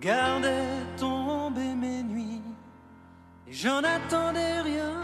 Regardais 0.00 0.86
tomber 0.96 1.74
mes 1.74 2.02
nuits 2.02 2.40
et 3.46 3.52
j'en 3.52 3.82
attendais 3.84 4.62
rien. 4.62 5.02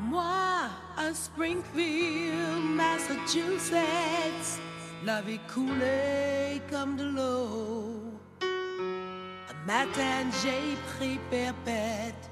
Moi, 0.00 0.62
à 0.96 1.12
Springfield, 1.12 2.64
Massachusetts, 2.74 4.62
la 5.04 5.20
vie 5.20 5.40
coulait 5.52 6.62
comme 6.70 6.96
de 6.96 7.10
l'eau. 7.10 8.14
Un 8.40 9.66
matin, 9.66 10.30
j'ai 10.42 10.74
pris 10.96 11.18
perpète 11.30 12.30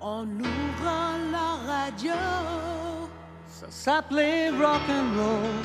en 0.00 0.24
ouvrant 0.24 1.18
la 1.30 1.58
radio. 1.74 2.14
Ça 3.48 3.66
s'appelait 3.68 4.48
rock 4.48 4.80
and 4.88 5.14
roll. 5.14 5.60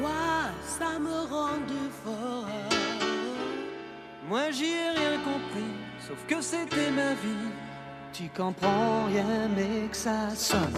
Moi, 0.00 0.50
ça 0.64 0.98
me 0.98 1.32
rend 1.32 1.58
de 1.68 1.88
fort. 2.02 2.75
Moi 4.28 4.50
j'y 4.50 4.64
ai 4.64 4.90
rien 4.90 5.18
compris, 5.18 5.72
sauf 6.00 6.18
que 6.26 6.42
c'était 6.42 6.90
ma 6.90 7.14
vie. 7.14 7.48
Tu 8.12 8.28
comprends 8.36 9.04
rien 9.06 9.48
mais 9.54 9.88
que 9.88 9.96
ça 9.96 10.30
sonne. 10.34 10.74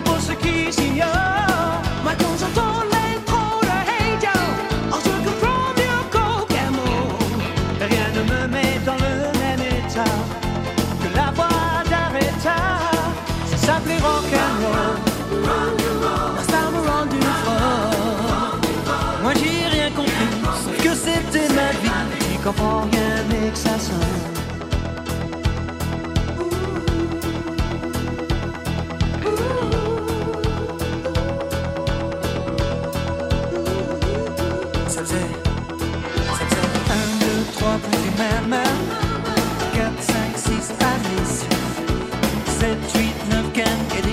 pour 0.00 0.18
ceux 0.20 0.34
qui 0.34 0.72
s'ignorent. 0.72 1.82
Moi, 2.02 2.12
quand 2.18 2.34
j'entends 2.38 2.80
l'intro 2.92 3.60
de 3.62 3.78
Hey 3.90 4.16
Joe, 4.20 4.30
oh, 4.92 4.96
je 5.04 5.10
comprends 5.28 5.72
mieux 5.76 6.02
qu'aucun 6.10 6.70
mot. 6.70 7.08
Rien 7.80 8.08
ne 8.16 8.22
me 8.22 8.46
met 8.48 8.78
dans 8.86 8.94
le 8.94 9.14
même 9.40 9.60
état 9.60 10.14
que 11.02 11.08
la 11.14 11.30
voix 11.32 11.82
d'Arrêta. 11.90 12.58
Ça 13.50 13.56
s'appelait 13.66 13.98
rock'n'roll. 13.98 14.98
La 16.36 16.42
star 16.42 16.70
m'a 16.70 16.80
rendu 16.92 17.20
fort. 17.44 18.56
Moi, 19.22 19.32
j'ai 19.34 19.66
rien 19.76 19.90
compris, 19.90 20.82
que 20.82 20.94
c'était 20.94 21.48
ma 21.54 21.70
vie. 21.82 21.90
Tu 22.18 22.38
comprends 22.42 22.82
rien, 22.90 23.24
mais 23.28 23.50
que 23.50 23.58
ça 23.58 23.78
sonne. 23.78 24.11
said 42.62 42.78
treat 42.90 43.16
love 43.30 43.52
can 43.52 43.88
get 43.88 44.11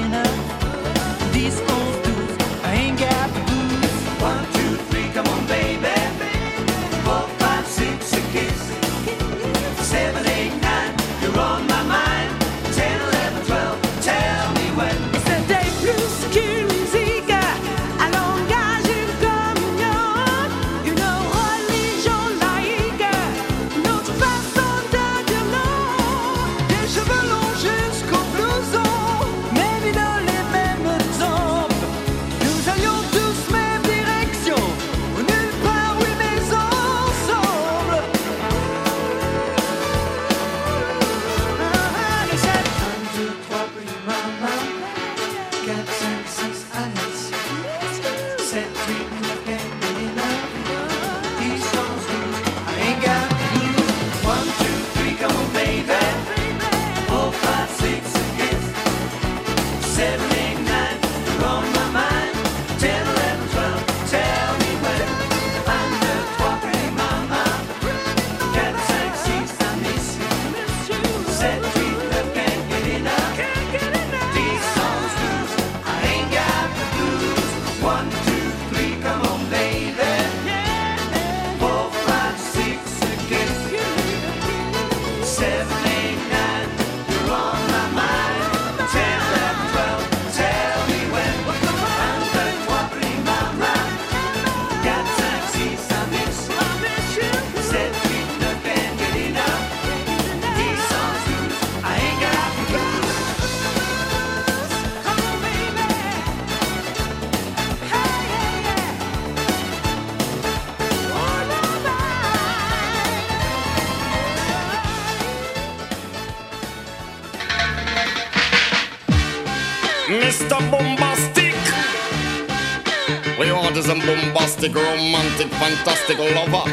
bombastic, 124.10 124.74
romantic, 124.76 125.48
fantastic 125.48 126.18
lover. 126.18 126.66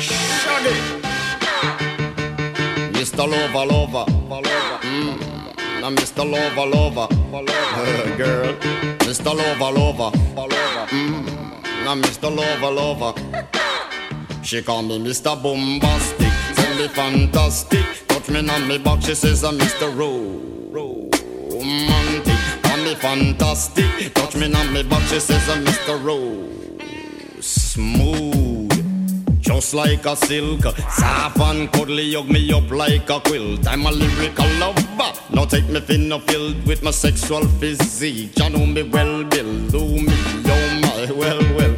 Shaggy. 0.00 0.74
Mr. 2.92 3.24
Lover, 3.26 3.64
lover. 3.72 4.04
Mm. 4.82 5.80
Now 5.80 5.90
Mr. 5.90 6.24
Lover, 6.30 6.66
lover. 6.66 7.08
Girl. 8.16 8.54
Mr. 9.06 9.34
Lover, 9.34 9.78
lover. 9.78 10.16
Mm. 10.88 11.84
Now 11.84 11.94
Mr. 11.94 12.34
Lover, 12.34 12.70
lover. 12.70 13.12
She 14.42 14.62
call 14.62 14.82
me 14.82 14.98
Mr. 14.98 15.40
Bombastic. 15.42 16.32
Tell 16.54 16.76
me 16.76 16.88
fantastic. 16.88 17.86
Touch 18.08 18.28
me 18.30 18.48
on 18.48 18.68
me 18.68 18.78
back. 18.78 19.02
She 19.02 19.14
says 19.14 19.44
I'm 19.44 19.58
Mr. 19.58 19.96
Romantic. 19.96 20.57
Fantastic. 23.00 24.14
Touch 24.14 24.36
me 24.36 24.52
on 24.52 24.72
me 24.72 24.82
back. 24.82 25.02
She 25.08 25.20
says 25.20 25.48
I'm 25.48 25.64
Mr. 25.64 26.04
Romantic 26.04 26.58
smooth. 27.42 29.40
Just 29.40 29.72
like 29.72 30.04
a 30.04 30.16
silk, 30.16 30.62
soft 30.90 31.38
and 31.40 31.72
cuddly, 31.72 32.14
hug 32.14 32.28
me 32.28 32.52
up 32.52 32.70
like 32.70 33.08
a 33.08 33.20
quilt. 33.20 33.66
I'm 33.66 33.86
a 33.86 33.90
lyrical 33.90 34.48
lover. 34.58 35.12
Now 35.32 35.44
take 35.44 35.68
me 35.68 35.80
thin 35.80 36.12
or 36.12 36.20
filled 36.20 36.66
with 36.66 36.82
my 36.82 36.90
sexual 36.90 37.46
physique. 37.60 38.38
You 38.38 38.50
know 38.50 38.66
me 38.66 38.82
well, 38.82 39.24
Bill. 39.24 39.68
Do 39.68 39.80
me, 39.80 40.14
oh 40.46 40.80
my, 40.82 41.12
well, 41.12 41.40
well, 41.56 41.77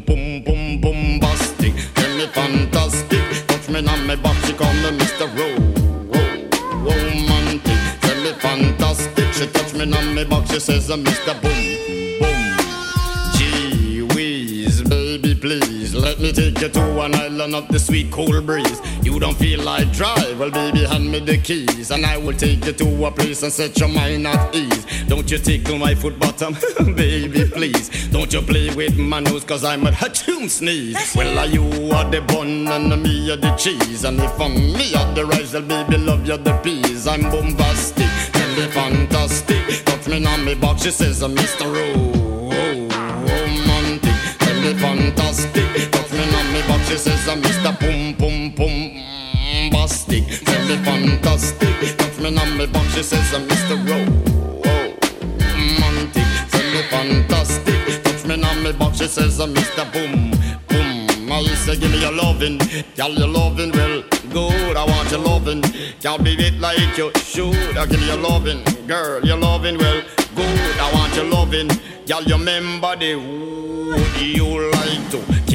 call 5.21 5.35
road. 5.35 5.77
Mr. 6.09 6.55
Romantic, 6.83 8.01
me 8.01 8.33
fantastic. 8.39 9.33
She 9.33 9.47
touch 9.47 9.73
me 9.73 9.83
on 9.83 10.15
my 10.15 10.23
back, 10.23 10.47
she 10.47 10.59
says 10.59 10.89
uh, 10.89 10.93
I'm 10.93 11.03
Mr. 11.03 11.41
Boom. 11.41 11.51
please. 15.41 15.80
Let 15.93 16.19
me 16.19 16.31
take 16.31 16.61
you 16.61 16.69
to 16.69 17.01
an 17.01 17.15
island 17.15 17.53
of 17.53 17.67
the 17.67 17.77
sweet 17.77 18.11
cool 18.11 18.41
breeze. 18.41 18.81
You 19.03 19.19
don't 19.19 19.35
feel 19.35 19.61
like 19.61 19.91
drive? 19.91 20.39
Well, 20.39 20.49
baby, 20.49 20.85
hand 20.85 21.11
me 21.11 21.19
the 21.19 21.37
keys, 21.37 21.91
and 21.91 22.05
I 22.05 22.17
will 22.17 22.35
take 22.35 22.65
you 22.65 22.71
to 22.71 23.05
a 23.05 23.11
place 23.11 23.43
and 23.43 23.51
set 23.51 23.77
your 23.77 23.89
mind 23.89 24.25
at 24.25 24.55
ease. 24.55 24.85
Don't 25.07 25.29
you 25.29 25.37
tickle 25.37 25.77
my 25.77 25.93
foot 25.93 26.17
bottom, 26.17 26.53
baby, 26.95 27.45
please. 27.45 28.07
Don't 28.09 28.31
you 28.31 28.41
play 28.41 28.73
with 28.73 28.97
my 28.97 29.19
nose, 29.19 29.43
cause 29.43 29.65
I'm 29.65 29.85
a 29.85 29.91
hatchoon 29.91 30.49
sneeze. 30.49 31.13
Well, 31.15 31.37
are 31.37 31.45
you 31.45 31.63
are 31.91 32.09
the 32.09 32.21
bun 32.21 32.67
and 32.67 33.03
me 33.03 33.31
are 33.31 33.37
the 33.37 33.53
cheese. 33.55 34.03
And 34.05 34.19
if 34.19 34.39
I'm 34.39 34.55
me 34.55 34.93
are 34.95 35.13
the 35.13 35.25
rice, 35.25 35.53
well, 35.53 35.63
baby, 35.63 35.97
love 35.97 36.25
you 36.25 36.37
the 36.37 36.53
peas. 36.63 37.07
I'm 37.07 37.23
bombastic, 37.23 38.07
tell 38.31 38.55
me 38.55 38.67
fantastic. 38.67 39.85
Touch 39.85 40.07
me 40.07 40.25
on 40.25 40.45
me 40.45 40.55
box, 40.55 40.83
she 40.83 40.91
says, 40.91 41.21
I'm 41.21 41.35
Mr. 41.35 41.65
Oh 41.65 42.11
me 44.61 44.73
fantastic. 44.75 45.70
She 46.91 46.97
says 46.97 47.27
I'm 47.29 47.41
Mr. 47.41 47.71
Pum 47.79 48.15
Pum 48.17 48.51
Pum 48.51 48.71
Bastic. 49.71 50.27
Me 50.67 50.75
fantastic. 50.83 51.97
Touch 51.97 52.17
me 52.19 52.37
on 52.37 52.57
me 52.57 52.65
back, 52.67 52.85
she 52.91 53.01
says 53.01 53.33
I'm 53.33 53.47
Mr. 53.47 53.77
Romantic. 53.87 54.27
Tell 56.51 56.67
me 56.73 56.81
fantastic. 56.91 58.03
Touch 58.03 58.25
me 58.25 58.43
on 58.43 58.63
me 58.63 58.73
back, 58.73 58.93
she 58.93 59.07
says 59.07 59.39
I'm 59.39 59.53
Mr. 59.53 59.85
Boom 59.93 60.31
Boom. 60.67 61.31
I 61.31 61.45
say 61.55 61.77
give 61.77 61.91
me 61.91 62.01
your 62.01 62.11
loving, 62.11 62.57
girl 62.97 63.11
your 63.11 63.27
loving 63.29 63.71
well 63.71 64.03
good. 64.29 64.75
I 64.75 64.83
want 64.85 65.11
your 65.11 65.21
loving, 65.21 65.61
can't 66.01 66.21
be 66.21 66.33
it 66.33 66.59
like 66.59 66.97
you 66.97 67.09
should. 67.23 67.77
I 67.77 67.85
give 67.85 68.01
you 68.01 68.07
your 68.07 68.17
loving, 68.17 68.65
girl 68.85 69.21
your 69.25 69.37
loving 69.37 69.77
well 69.77 70.01
good. 70.35 70.77
I 70.77 70.91
want 70.93 71.15
your 71.15 71.23
loving, 71.23 71.69
girl 72.05 72.23
you 72.23 72.35
remember 72.35 72.97
the 72.97 73.15
would 73.15 74.21
you 74.21 74.71
like 74.71 74.80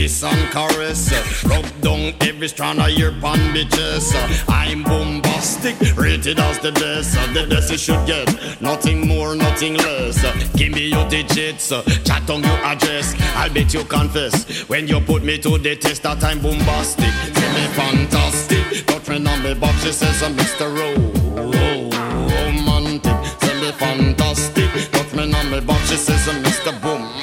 kiss 0.06 0.22
and 0.22 0.50
caress? 0.52 1.12
Uh, 1.12 1.48
rub 1.48 1.66
down 1.80 2.14
every 2.20 2.48
strand 2.48 2.80
of 2.80 2.90
your 2.90 3.10
pan 3.22 3.40
bitches. 3.54 4.14
Uh, 4.14 4.52
I'm 4.52 4.84
bombastic, 4.84 5.74
rated 5.96 6.38
as 6.38 6.58
the 6.60 6.70
best. 6.72 7.16
Uh, 7.18 7.32
the 7.32 7.46
best 7.48 7.72
you 7.72 7.78
should 7.78 8.06
get, 8.06 8.28
nothing 8.60 9.08
more, 9.08 9.34
nothing 9.34 9.74
less. 9.74 10.16
Give 10.54 10.72
me 10.72 10.88
your 10.94 11.08
digits, 11.08 11.70
chat 12.04 12.30
on 12.30 12.42
your 12.44 12.60
address. 12.70 13.14
I'll 13.34 13.52
bet 13.52 13.74
you 13.74 13.84
confess 13.84 14.68
when 14.68 14.86
you 14.86 15.00
put 15.00 15.24
me 15.24 15.38
to 15.38 15.58
the 15.58 15.74
test 15.74 16.02
that 16.04 16.22
I'm 16.22 16.40
bombastic. 16.40 17.14
Tell 17.34 17.52
me 17.56 17.66
fantastic, 17.78 18.86
got 18.86 19.02
friend 19.02 19.26
on 19.26 19.42
me 19.42 19.54
box, 19.54 19.82
she 19.82 19.92
says 19.92 20.22
I'm 20.22 20.36
Mr. 20.36 20.66
Ro. 20.76 20.88
Romantic, 22.30 23.18
tell 23.40 23.60
me 23.60 23.72
fantastic, 23.72 24.70
got 24.92 25.06
friend 25.06 25.34
on 25.34 25.50
me 25.50 25.60
box, 25.60 25.90
she 25.90 25.96
says 25.96 26.28
I'm 26.28 26.42
Mr. 26.44 26.80
Boom 26.80 27.15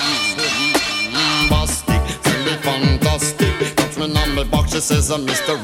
Me 4.44 4.50
my 4.50 4.58
box, 4.58 4.74
she 4.74 4.80
says 4.82 5.10
I'm 5.10 5.26
Mr. 5.26 5.56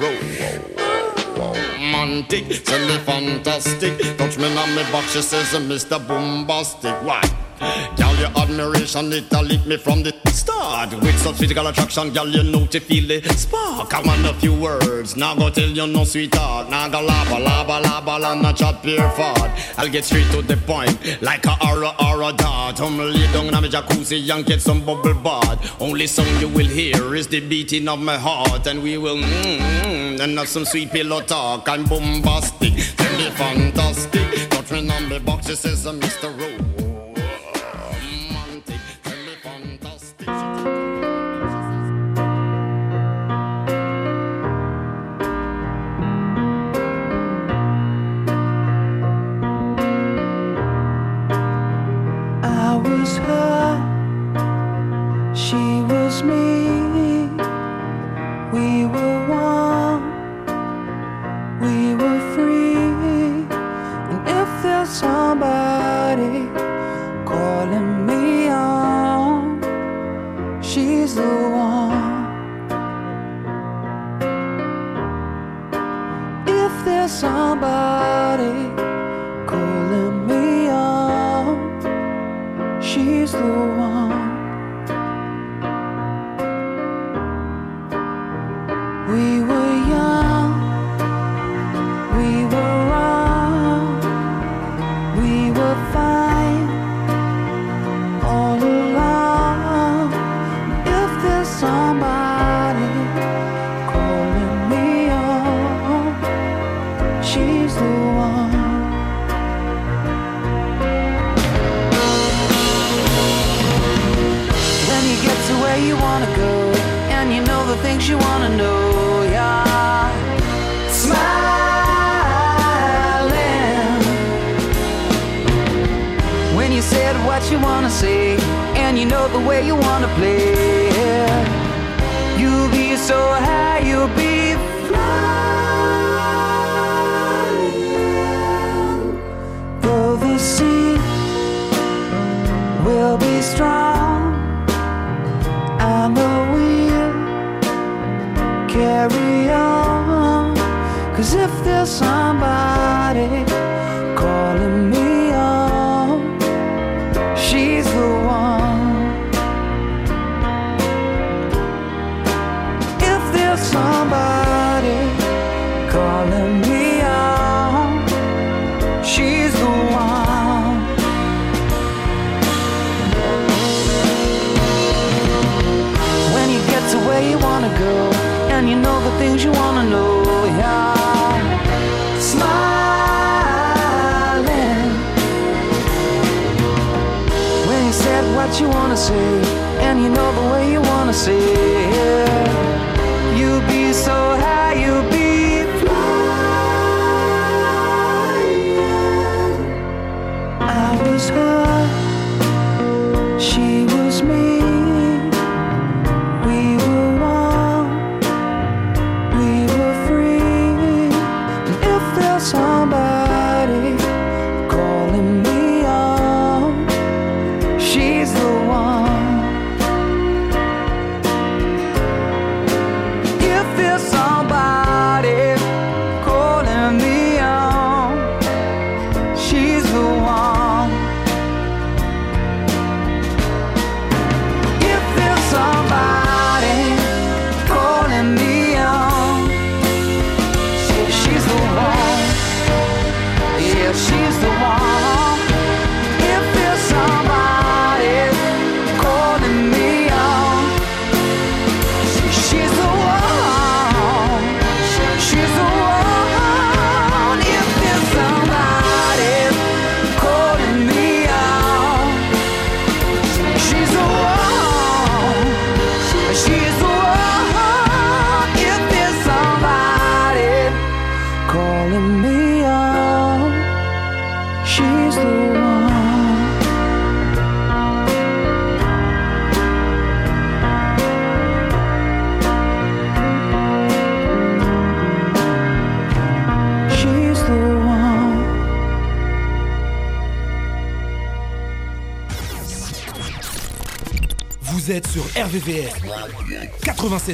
Romantic, 1.36 2.46
send 2.66 2.88
me 2.88 2.98
fantastic. 3.00 4.18
Touch 4.18 4.38
me 4.38 4.46
on 4.46 4.76
my 4.76 4.90
box, 4.92 5.12
she 5.14 5.22
says 5.22 5.54
I'm 5.54 5.68
Mr. 5.68 6.00
Bombastic. 6.08 6.94
Why? 7.04 7.22
Girl, 7.60 8.16
your 8.16 8.32
admiration, 8.38 9.12
it 9.12 9.32
lit 9.32 9.66
me 9.66 9.78
from 9.78 10.04
the 10.04 10.14
start. 10.32 10.94
With 10.94 11.18
such 11.20 11.36
physical 11.36 11.68
attraction, 11.68 12.12
girl, 12.12 12.28
you 12.28 12.44
know 12.44 12.66
to 12.68 12.80
feel 12.80 13.08
the 13.08 13.22
spark. 13.34 13.94
I 13.94 14.02
want 14.02 14.26
a 14.26 14.34
few 14.36 14.54
words, 14.54 15.16
now 15.18 15.36
go 15.36 15.50
tell 15.50 15.68
you 15.68 15.88
no 15.88 16.04
sweetheart. 16.04 16.70
Now 16.70 16.88
go 16.88 17.02
lava, 17.02 17.40
lava, 17.40 17.80
lava, 17.80 18.28
and 18.32 18.42
not 18.42 18.58
chat 18.58 18.82
pure 18.82 19.10
fart. 19.12 19.52
I'll 19.78 19.90
get 19.90 20.06
straight 20.06 20.30
to 20.32 20.42
the 20.42 20.58
point, 20.58 21.22
like 21.22 21.46
a 21.46 21.56
aura, 21.66 21.94
aura 22.00 22.32
dart. 22.34 22.80
I'm 22.80 22.98
lay 22.98 23.32
down 23.34 23.48
in 23.48 23.54
my 23.54 23.68
jacuzzi 23.68 24.30
and 24.34 24.46
get 24.46 24.62
some 24.62 24.86
bubble 24.86 25.14
bath. 25.14 25.82
Only 25.82 26.08
song 26.08 26.28
you 26.40 26.48
will 26.50 26.68
hear 26.68 27.16
is 27.16 27.28
the 27.28 27.42
beating 27.42 27.88
of 27.88 28.00
my 28.00 28.18
heart, 28.18 28.68
and 28.68 28.82
we 28.82 28.98
will 28.98 29.18
mmm, 29.18 30.20
and 30.20 30.38
have 30.38 30.48
some 30.48 30.66
sweet 30.66 30.92
pillow 30.92 31.22
talk. 31.22 31.68
I'm 31.68 31.84
bombastic, 31.84 32.74
tell 32.96 33.18
me 33.18 33.30
fantastic. 33.32 34.50
Me 34.72 34.88
on 34.92 35.10
the 35.10 35.20
box, 35.20 35.50
it 35.50 35.56
says 35.56 35.84
Mr. 35.84 36.30
Rowe. 36.40 36.79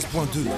96.2. 0.01 0.54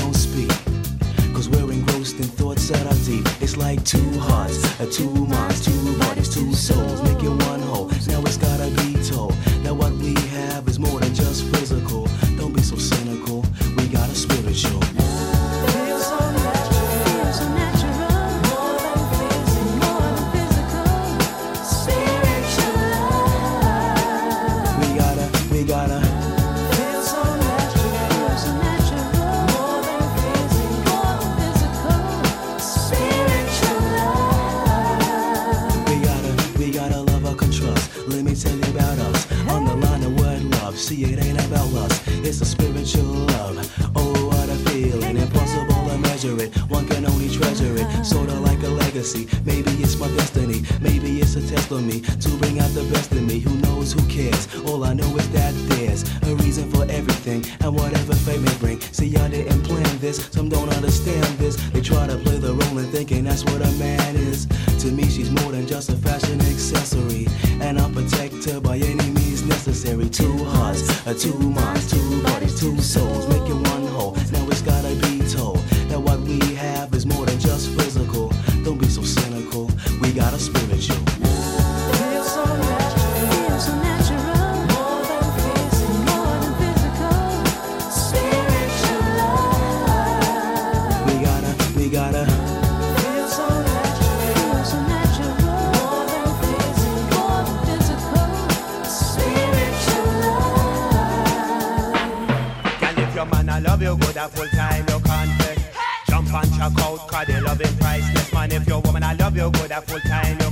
don't 0.00 0.14
speak. 0.14 0.50
Cause 1.34 1.48
we're 1.48 1.72
engrossed 1.72 2.16
in 2.16 2.24
thoughts 2.24 2.68
that 2.68 2.84
are 2.86 3.00
deep. 3.04 3.26
It's 3.40 3.56
like 3.56 3.84
two 3.84 4.10
hearts, 4.18 4.58
two 4.96 5.12
minds, 5.26 5.64
two 5.64 5.98
bodies, 5.98 6.34
two 6.34 6.52
souls. 6.52 7.02
making 7.02 7.38
one 7.50 7.60
whole. 7.60 7.86
Now 8.08 8.20
it's 8.22 8.36
got 8.36 8.59
love 109.30 109.36
you 109.36 109.60
good 109.60 109.70
a 109.70 109.80
full 109.82 110.00
time. 110.00 110.38
You 110.40 110.49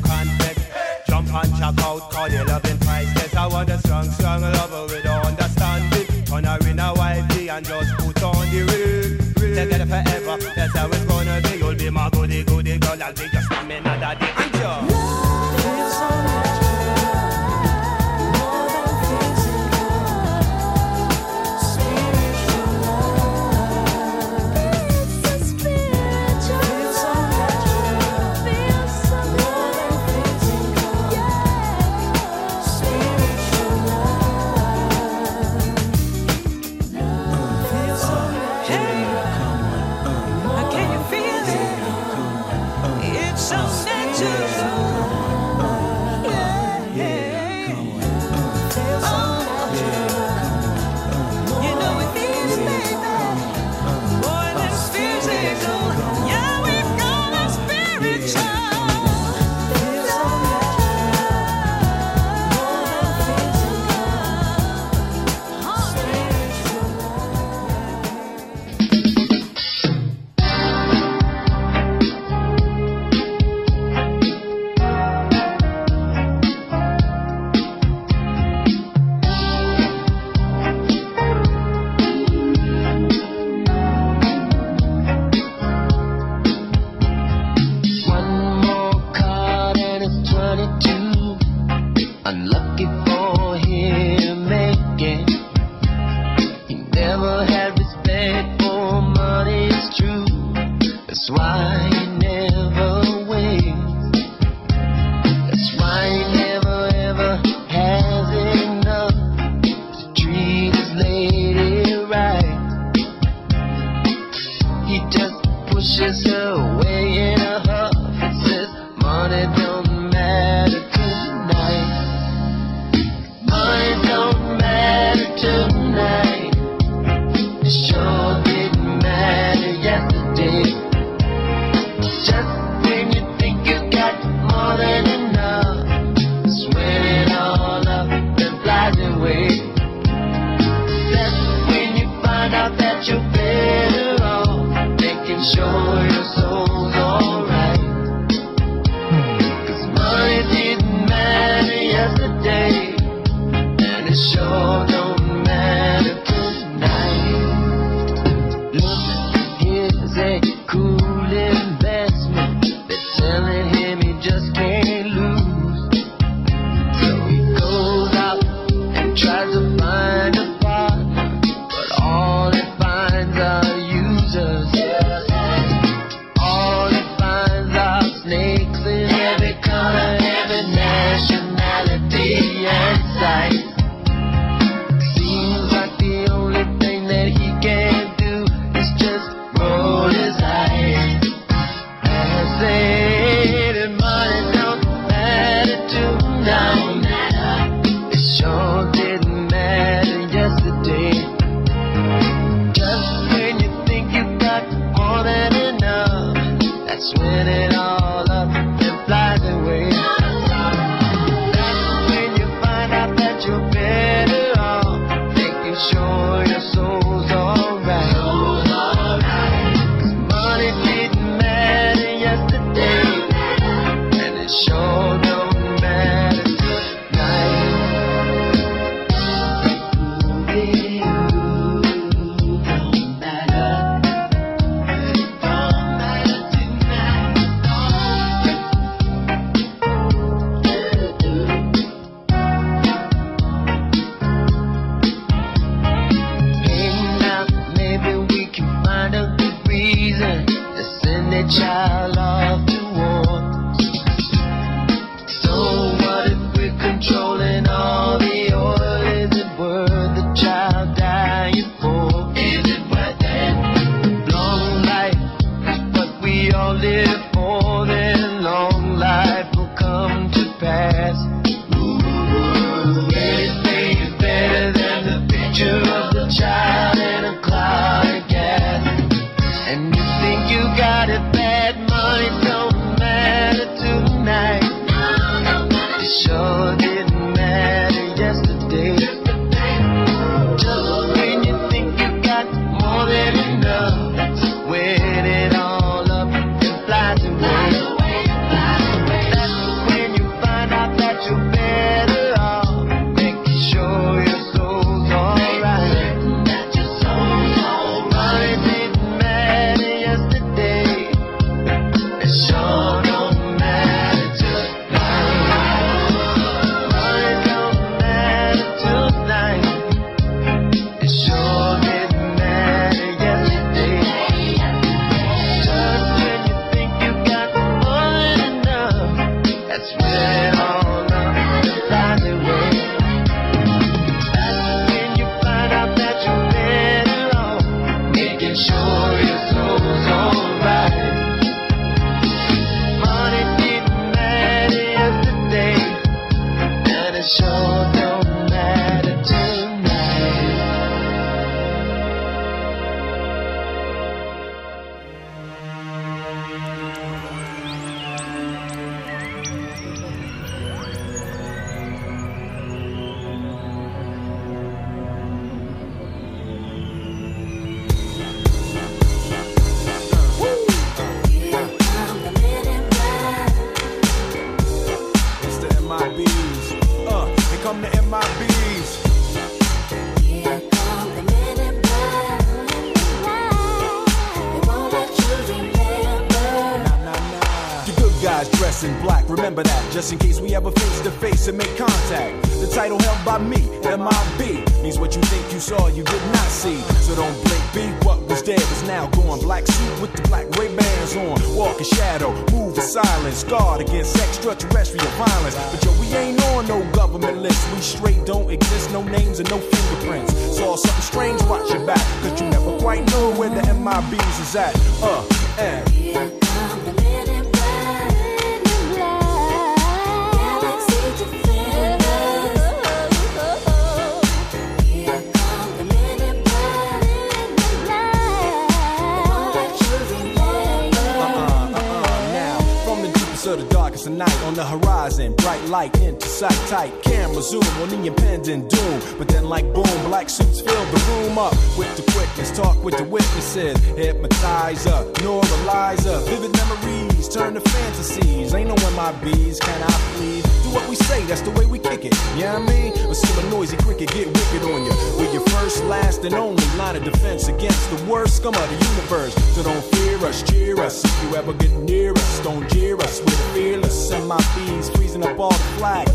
into 436.02 436.28
sight, 436.28 436.60
tight 436.68 437.02
camera 437.02 437.42
zoom 437.42 437.62
on 437.82 437.88
the 437.88 438.06
impending 438.06 438.68
doom. 438.68 439.00
But 439.18 439.28
then, 439.28 439.44
like 439.44 439.64
boom, 439.72 439.98
black 440.04 440.28
suits 440.28 440.60
fill 440.60 440.84
the 440.86 441.00
room 441.08 441.38
up 441.38 441.52
with 441.76 441.94
the 441.96 442.02
quickness. 442.12 442.56
Talk 442.56 442.82
with 442.82 442.96
the 442.96 443.04
witnesses, 443.04 443.78
hypnotizer, 443.96 445.12
normalizer, 445.22 446.24
vivid 446.26 446.52
memories 446.56 447.07
turn 447.26 447.54
to 447.54 447.60
fantasies. 447.60 448.54
Ain't 448.54 448.68
no 448.68 448.74
MIBs, 448.74 449.58
can 449.60 449.82
I 449.82 449.90
please? 450.14 450.44
Do 450.62 450.70
what 450.70 450.88
we 450.88 450.94
say, 450.94 451.24
that's 451.24 451.40
the 451.40 451.50
way 451.50 451.66
we 451.66 451.78
kick 451.78 452.04
it. 452.04 452.14
Yeah, 452.36 452.58
you 452.58 452.64
know 452.64 452.70
I 452.70 452.92
mean, 452.92 453.14
see 453.14 453.40
a 453.40 453.50
noisy 453.50 453.76
cricket 453.78 454.10
get 454.12 454.26
wicked 454.26 454.62
on 454.62 454.84
you. 454.84 454.92
We're 455.16 455.32
your 455.32 455.46
first, 455.48 455.82
last, 455.84 456.24
and 456.24 456.34
only 456.34 456.64
line 456.76 456.96
of 456.96 457.04
defense 457.04 457.48
against 457.48 457.90
the 457.90 458.04
worst 458.04 458.36
scum 458.36 458.54
of 458.54 458.68
the 458.68 458.86
universe. 458.86 459.34
So 459.54 459.62
don't 459.62 459.84
fear 459.94 460.18
us, 460.18 460.42
cheer 460.42 460.78
us. 460.78 461.04
If 461.04 461.22
you 461.24 461.36
ever 461.36 461.52
get 461.54 461.72
near 461.72 462.12
us, 462.12 462.40
don't 462.40 462.68
jeer 462.70 462.96
us. 462.98 463.20
We're 463.20 463.54
fearless. 463.54 464.12
MIBs 464.12 464.94
freezing 464.96 465.24
up 465.24 465.38
all 465.38 465.50
the 465.50 465.58
flag. 465.78 466.06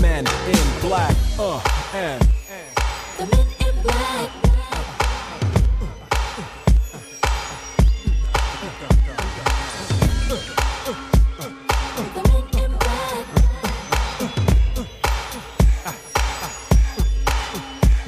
Men 0.00 0.26
in 0.46 0.80
black. 0.80 1.16
Uh, 1.38 1.60
and. 1.94 2.28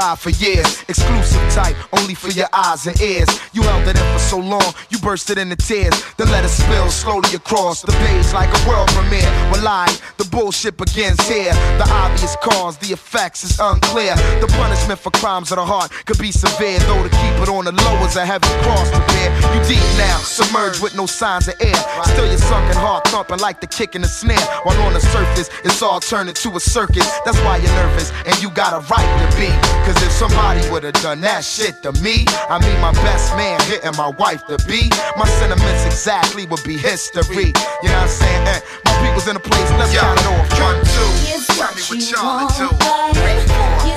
inside 0.00 0.18
for 0.18 0.30
years. 0.30 0.82
Exclusive 0.88 1.52
type, 1.52 1.76
only 2.10 2.14
for 2.14 2.36
your 2.36 2.48
eyes 2.52 2.86
and 2.86 3.00
ears. 3.00 3.28
You 3.52 3.62
held 3.62 3.86
it 3.86 3.96
in 3.96 4.12
for 4.12 4.18
so 4.18 4.38
long, 4.38 4.74
you 4.90 4.98
bursted 4.98 5.38
into 5.38 5.56
tears. 5.56 5.94
Then 6.16 6.30
let 6.30 6.44
it 6.44 6.48
spill 6.48 6.90
slowly 6.90 7.34
across 7.34 7.82
the 7.82 7.92
page 7.92 8.32
like 8.32 8.50
a 8.50 8.68
world 8.68 8.88
premiere. 8.90 9.30
Well, 9.50 9.62
lying, 9.62 9.96
the 10.16 10.24
bullshit 10.24 10.76
begins 10.76 11.20
here. 11.28 11.52
The 11.78 11.86
obvious 11.90 12.36
cause, 12.42 12.78
the 12.78 12.92
effects 12.92 13.44
is 13.44 13.58
unclear. 13.60 14.14
The 14.40 14.48
punishment 14.58 14.98
for 14.98 15.10
crimes 15.10 15.52
of 15.52 15.56
the 15.56 15.64
heart 15.64 15.90
could 16.06 16.18
be 16.18 16.32
severe, 16.32 16.78
though 16.80 17.02
to 17.02 17.10
keep 17.10 17.34
it 17.42 17.48
on 17.48 17.64
the 17.64 17.72
low 17.72 17.96
is 18.06 18.16
a 18.16 18.26
heavy 18.26 18.48
cross 18.62 18.90
to 18.90 19.00
bear. 19.12 19.28
You 19.54 19.60
deep 19.68 19.86
now, 19.98 20.18
submerged 20.18 20.82
with 20.82 20.96
no 20.96 21.06
signs 21.06 21.48
of 21.48 21.54
air. 21.60 21.80
Still 22.14 22.26
your 22.26 22.38
sunken 22.38 22.76
heart 22.76 23.06
thumping 23.08 23.38
like 23.38 23.60
the 23.60 23.66
kick 23.66 23.94
in 23.94 24.02
the 24.02 24.08
snare. 24.08 24.46
While 24.64 24.80
on 24.82 24.94
the 24.94 25.00
surface, 25.00 25.50
it's 25.64 25.82
all 25.82 26.00
turned 26.00 26.28
into 26.28 26.50
a 26.56 26.60
circus. 26.60 27.06
That's 27.24 27.38
why 27.46 27.58
you're 27.58 27.76
nervous, 27.84 28.10
and 28.26 28.34
you 28.42 28.50
got 28.50 28.72
a 28.72 28.80
right 28.90 29.10
to 29.22 29.26
be. 29.38 29.50
Cause 29.86 30.00
if 30.02 30.12
somebody 30.12 30.60
would've 30.70 30.94
done 31.02 31.20
that 31.20 31.44
shit 31.44 31.82
to 31.82 31.92
me, 31.92 31.99
I 32.02 32.58
mean 32.64 32.80
my 32.80 32.92
best 33.04 33.36
man 33.36 33.60
hitting 33.68 33.94
my 33.96 34.08
wife 34.08 34.46
to 34.46 34.56
be, 34.66 34.88
my 35.18 35.26
sentiments 35.36 35.84
exactly 35.84 36.46
would 36.46 36.64
be 36.64 36.78
history. 36.78 37.52
You 37.82 37.88
know 37.92 38.00
what 38.00 38.02
I'm 38.02 38.08
saying? 38.08 38.48
Eh, 38.48 38.60
my 38.86 38.92
people's 39.04 39.28
in 39.28 39.36
a 39.36 39.40
place, 39.40 39.70
let's 39.76 39.92
count 39.92 40.18
it 40.18 40.26
off. 40.26 40.48
One, 40.64 40.80
two, 40.80 41.12
tell 41.52 41.74
me 41.76 41.82
what 41.84 42.00
y'all 42.08 42.48
do. 42.56 42.72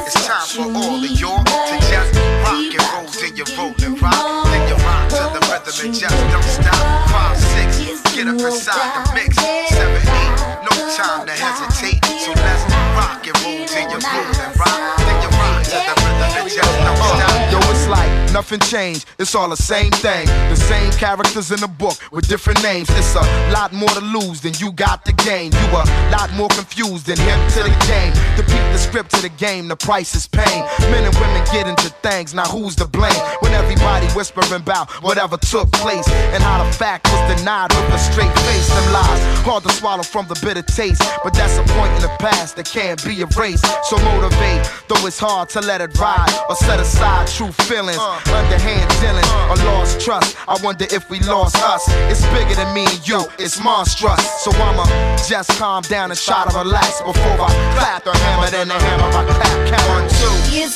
It's 0.03 0.13
time 0.27 0.47
for 0.51 0.67
all 0.77 0.99
of 0.99 1.11
y'all 1.11 1.43
to 1.45 1.77
just 1.87 2.12
nothing 18.43 18.59
changed. 18.67 19.05
It's 19.19 19.35
all 19.35 19.47
the 19.47 19.55
same 19.55 19.91
thing. 20.03 20.25
The 20.49 20.57
same 20.57 20.91
characters 20.99 21.51
in 21.51 21.61
the 21.61 21.67
book 21.67 21.95
with 22.11 22.27
different 22.27 22.61
names. 22.61 22.89
It's 22.89 23.15
a 23.15 23.23
lot 23.53 23.71
more 23.71 23.87
to 23.87 24.01
lose 24.01 24.41
than 24.41 24.51
you 24.59 24.73
got 24.73 25.05
to 25.05 25.13
gain. 25.23 25.53
You 25.53 25.67
a 25.71 25.87
lot 26.11 26.29
more 26.33 26.49
confused 26.49 27.05
than 27.05 27.15
hip 27.15 27.39
to 27.55 27.63
the 27.63 27.75
game. 27.87 28.11
To 28.35 28.43
beat 28.43 28.67
the 28.75 28.77
script 28.77 29.11
to 29.11 29.21
the 29.21 29.29
game, 29.29 29.69
the 29.69 29.77
price 29.77 30.13
is 30.13 30.27
pain. 30.27 30.59
Men 30.91 31.05
and 31.05 31.15
women 31.15 31.41
get 31.53 31.67
into 31.67 31.87
things. 32.03 32.33
Now 32.33 32.43
who's 32.43 32.75
to 32.83 32.85
blame? 32.85 33.15
When 33.39 33.53
everybody 33.53 34.07
whispering 34.07 34.51
about 34.51 34.91
whatever 35.01 35.37
took 35.37 35.71
place 35.71 36.07
and 36.35 36.43
how 36.43 36.65
the 36.65 36.71
fact 36.73 37.07
was 37.07 37.37
denied 37.37 37.71
with 37.71 37.95
a 37.95 37.99
straight 37.99 38.33
face. 38.43 38.67
Them 38.67 38.91
lies 38.91 39.21
hard 39.47 39.63
to 39.63 39.71
swallow 39.71 40.03
from 40.03 40.27
the 40.27 40.35
bitter 40.43 40.63
taste, 40.63 41.01
but 41.23 41.33
that's 41.33 41.57
a 41.57 41.63
point 41.77 41.91
in 41.95 42.01
the 42.01 42.15
past 42.19 42.57
that 42.57 42.65
can't 42.65 42.99
be 43.05 43.21
erased. 43.21 43.65
So 43.87 43.95
motivate, 44.03 44.67
though 44.89 45.07
it's 45.07 45.19
hard 45.19 45.47
to 45.55 45.61
let 45.61 45.79
it 45.79 45.97
ride 45.97 46.27
or 46.49 46.55
set 46.55 46.79
aside 46.79 47.27
true 47.27 47.51
feelings, 47.67 48.03
underhand 48.33 48.89
dealing 49.01 49.29
or 49.49 49.57
lost 49.69 50.01
trust. 50.01 50.35
I 50.47 50.57
wonder 50.63 50.85
if 50.89 51.09
we 51.09 51.19
lost 51.21 51.55
us. 51.63 51.85
It's 52.09 52.25
bigger 52.33 52.55
than 52.55 52.73
me 52.73 52.85
and 52.85 53.07
you. 53.07 53.21
It's 53.39 53.61
monstrous. 53.63 54.21
So 54.43 54.51
I'ma 54.51 54.85
just 55.29 55.49
calm 55.57 55.83
down 55.83 56.11
and 56.11 56.19
try 56.19 56.45
to 56.47 56.57
relax 56.57 57.01
before 57.01 57.37
I 57.39 57.49
clap 57.77 58.03
the 58.03 58.13
hammer. 58.17 58.49
Then 58.49 58.67
the 58.67 58.79
hammer 58.79 59.09
I 59.09 59.23
clap. 59.25 59.55
Count 59.69 59.85
one, 59.89 60.07
two. 60.19 60.33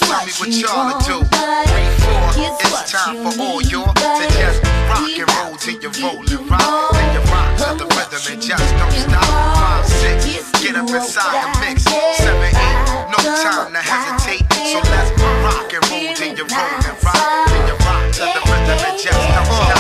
Tell 0.07 0.25
me 0.25 0.31
what 0.39 0.51
y'all 0.53 0.97
do. 1.03 1.17
Three, 1.25 1.89
four. 2.05 2.27
It's 2.37 2.91
time 2.91 3.17
for 3.25 3.33
all 3.41 3.61
y'all 3.61 3.93
to 3.93 4.25
just 4.37 4.63
rock 4.87 5.09
and 5.09 5.27
roll 5.35 5.55
till 5.57 5.77
you 5.81 5.91
roll 6.01 6.21
and 6.23 6.49
rock. 6.49 6.91
Then 6.93 7.07
you 7.13 7.21
rock 7.31 7.49
to 7.57 7.69
the 7.75 7.87
rhythm 7.95 8.23
and 8.31 8.41
just 8.41 8.69
don't 8.77 8.91
stop. 8.91 9.25
Five, 9.25 9.85
six. 9.85 10.51
Get 10.61 10.75
up 10.75 10.89
inside 10.89 11.53
the 11.53 11.59
mix. 11.59 11.83
Seven, 11.83 12.55
eight. 12.55 13.07
No 13.11 13.19
time 13.43 13.73
to 13.73 13.81
hesitate. 13.81 14.45
So 14.53 14.79
let's 14.91 15.11
rock 15.43 15.73
and 15.73 15.83
roll 15.91 16.15
till 16.15 16.35
you 16.35 16.45
roll 16.47 16.86
and 19.05 19.76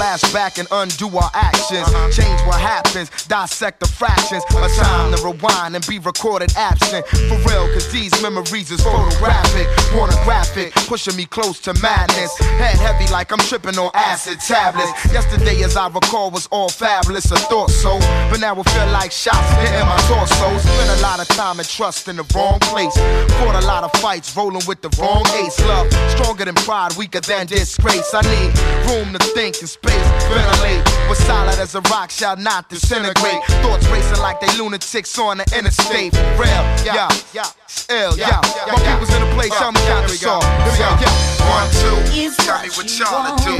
flash 0.00 0.32
back 0.32 0.56
and 0.56 0.66
undo 0.70 1.06
our 1.18 1.30
actions, 1.34 1.86
change 2.16 2.40
what 2.48 2.58
happens, 2.58 3.10
dissect 3.26 3.80
the 3.80 3.86
fractions. 3.86 4.42
A 4.48 4.68
time 4.80 5.12
to 5.14 5.22
rewind 5.22 5.76
and 5.76 5.86
be 5.86 5.98
recorded 5.98 6.50
absent. 6.56 7.06
For 7.28 7.36
real, 7.44 7.68
cause 7.74 7.92
these 7.92 8.10
memories 8.22 8.70
is 8.70 8.80
photographic, 8.80 9.66
pornographic, 9.92 10.72
pushing 10.88 11.16
me 11.16 11.26
close 11.26 11.60
to 11.60 11.74
madness. 11.82 12.34
Head 12.38 12.78
heavy 12.78 13.12
like 13.12 13.30
I'm 13.30 13.40
tripping 13.40 13.76
on 13.76 13.90
acid 13.92 14.40
tablets. 14.40 14.90
Yesterday, 15.12 15.62
as 15.64 15.76
I 15.76 15.88
recall, 15.88 16.30
was 16.30 16.46
all 16.46 16.70
fabulous. 16.70 17.30
I 17.30 17.38
thought 17.52 17.68
so, 17.70 17.98
but 18.30 18.40
now 18.40 18.58
it 18.58 18.68
feel 18.70 18.86
like 18.92 19.12
shots 19.12 19.50
hitting 19.60 19.84
my 19.84 20.00
torso. 20.08 20.48
Spent 20.60 20.98
a 20.98 21.02
lot 21.02 21.20
of 21.20 21.28
time 21.28 21.58
and 21.58 21.68
trust 21.68 22.08
in 22.08 22.16
the 22.16 22.24
wrong 22.34 22.58
place. 22.60 22.96
Fought 23.36 23.62
a 23.62 23.66
lot 23.66 23.84
of 23.84 23.92
fights, 24.00 24.34
rolling 24.34 24.64
with 24.66 24.80
the 24.80 24.88
wrong 24.98 25.26
ace. 25.44 25.60
Love 25.68 25.92
stronger 26.16 26.46
than 26.46 26.54
pride, 26.54 26.96
weaker 26.96 27.20
than 27.20 27.46
disgrace. 27.46 28.14
I 28.14 28.22
need 28.22 28.48
room 28.88 29.12
to 29.12 29.18
think 29.36 29.50
and 29.60 29.68
space, 29.68 29.89
ventilate. 30.28 30.84
But 31.08 31.16
solid 31.16 31.58
as 31.58 31.74
a 31.74 31.80
rock 31.90 32.10
shall 32.10 32.36
not 32.36 32.68
disintegrate. 32.68 33.42
Thoughts 33.62 33.86
racing 33.88 34.22
like 34.22 34.40
they 34.40 34.50
lunatics 34.56 35.18
on 35.18 35.38
the 35.38 35.46
interstate. 35.56 36.14
Real, 36.38 36.62
yeah, 36.86 37.10
yeah, 37.34 37.50
ill, 37.90 38.16
yeah. 38.16 38.40
My 38.70 38.78
people's 38.78 39.10
in 39.10 39.20
the 39.26 39.30
place, 39.34 39.50
tell 39.58 39.72
me 39.72 39.80
count 39.90 40.06
this 40.06 40.24
off. 40.24 40.44
Here 40.44 40.70
we 40.70 40.78
go, 40.78 40.90
yeah. 41.02 41.50
One, 41.50 41.66
two, 41.82 41.98
tell 42.46 42.62
me 42.62 42.70
what 42.78 42.86
y'all 42.94 43.26
to 43.26 43.42
do. 43.42 43.56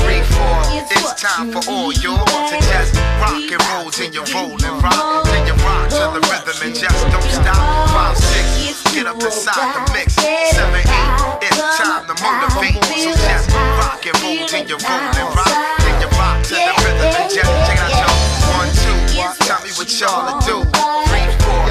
Three, 0.00 0.24
four, 0.32 0.56
it's 0.96 1.12
time 1.20 1.52
for 1.52 1.60
all 1.68 1.92
y'all 1.92 2.24
to 2.24 2.56
just 2.72 2.96
rock 3.20 3.36
and 3.36 3.60
roll 3.68 3.90
till 3.90 4.08
you 4.08 4.24
roll 4.32 4.56
and 4.56 4.82
rock. 4.82 5.24
Till 5.28 5.44
you 5.44 5.54
rock 5.60 5.88
to 5.92 6.04
the 6.16 6.20
rhythm 6.54 6.66
and 6.66 6.74
just 6.74 7.10
don't 7.10 7.22
stop. 7.22 7.88
Five, 7.90 8.16
six, 8.16 8.82
get 8.94 9.06
up 9.06 9.16
inside 9.16 9.74
the 9.74 9.92
mix. 9.92 10.14
Seven, 10.14 10.80
eight, 10.80 11.42
it's 11.42 11.58
time 11.78 12.06
to. 12.06 12.14
So 12.14 13.10
just 13.10 13.50
rock 13.78 14.04
and 14.06 14.22
roll 14.22 14.46
till 14.46 14.66
you 14.66 14.76
roll 14.76 15.00
and 15.00 15.34
rock. 15.34 15.80
Rock 16.14 16.44
to 16.44 16.54
the 16.54 16.74
rhythm 16.84 17.10
and 17.10 17.30
just 17.30 17.50
check 17.66 17.78
out. 17.80 18.14
One, 18.54 18.70
two, 18.70 18.98
tell 19.44 19.58
me 19.64 19.70
what 19.74 19.90
y'all 19.98 20.30
to 20.30 20.46
do. 20.46 20.56
Three, 21.10 21.26
four, 21.42 21.66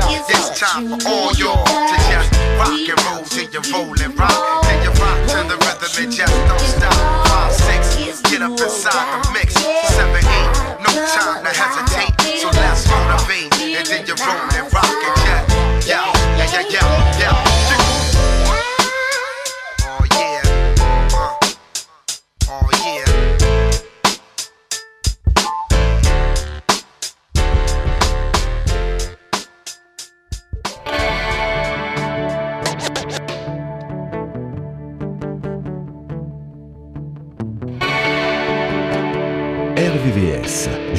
time 0.56 0.89
for 0.89 1.08
all 1.08 1.32
y'all 1.34 1.63
to 1.63 1.98
just 2.12 2.30
rock 2.60 2.76
and 2.76 3.00
roll 3.08 3.24
till 3.24 3.48
you 3.48 3.62
roll 3.72 3.96
and 4.02 4.19
rock. 4.19 4.63
Till 4.63 4.84
you 4.84 4.91
rock 5.00 5.19
to 5.32 5.39
the 5.48 5.58
rhythm 5.63 6.04
and 6.04 6.12
just 6.12 6.36
don't 6.48 6.60
stop. 6.60 7.28
Five, 7.28 7.54
six, 7.54 8.22
get 8.24 8.41
up 8.41 8.52
inside 8.52 9.24
the 9.24 9.32
mix. 9.32 9.54
Seven, 9.54 10.17
eight, 10.17 10.50
no 10.84 10.91
time 11.08 11.43
to 11.46 11.52
hesitate. 11.52 12.12
So 13.86 13.91
let's 13.91 14.10
motivate 14.10 14.56
and 14.56 14.74
rock 14.74 14.86
just, 14.86 15.86
yeah, 15.86 15.86
yeah, 15.86 16.13
yeah, 16.38 16.62
yeah, 16.62 16.69
yeah. 16.69 17.12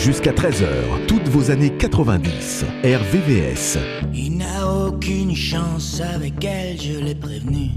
Jusqu'à 0.04 0.32
13h, 0.32 1.06
toutes 1.08 1.28
vos 1.28 1.50
années 1.50 1.70
90. 1.78 2.66
RVVS. 2.84 3.78
Il 4.12 4.36
n'a 4.36 4.68
aucune 4.68 5.34
chance 5.34 6.02
avec 6.02 6.44
elle, 6.44 6.78
je 6.78 6.98
l'ai 6.98 7.14
prévenu. 7.14 7.70